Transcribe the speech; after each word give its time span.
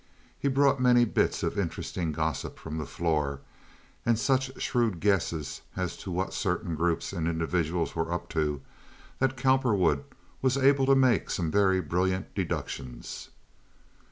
He 0.39 0.47
brought 0.47 0.81
many 0.81 1.05
bits 1.05 1.43
of 1.43 1.59
interesting 1.59 2.11
gossip 2.11 2.57
from 2.57 2.79
the 2.79 2.87
floor, 2.87 3.39
and 4.03 4.17
such 4.17 4.59
shrewd 4.59 4.99
guesses 4.99 5.61
as 5.75 5.95
to 5.97 6.09
what 6.09 6.33
certain 6.33 6.73
groups 6.73 7.13
and 7.13 7.27
individuals 7.27 7.95
were 7.95 8.11
up 8.11 8.27
to, 8.29 8.63
that 9.19 9.37
Cowperwood 9.37 10.03
was 10.41 10.57
able 10.57 10.87
to 10.87 10.95
make 10.95 11.29
some 11.29 11.51
very 11.51 11.81
brilliant 11.81 12.33
deductions. 12.33 13.29